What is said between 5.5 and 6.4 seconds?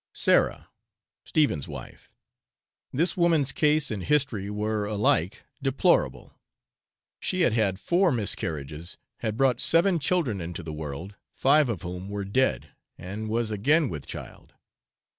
deplorable,